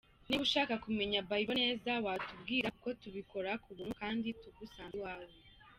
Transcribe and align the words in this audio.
Niba 0.27 0.41
ushaka 0.47 0.73
kumenya 0.85 1.19
Bible 1.29 1.55
neza, 1.63 1.91
watubwira 2.05 2.67
kuko 2.75 2.89
tubikora 3.01 3.51
ku 3.63 3.69
buntu 3.75 3.93
kandi 4.01 4.27
tugusanze 4.41 4.95
iwawe. 4.99 5.29